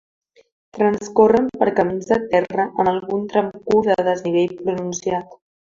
[0.77, 5.43] Transcorren per camins de terra amb algun tram curt de desnivell pronunciat.